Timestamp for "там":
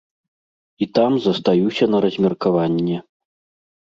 0.99-1.11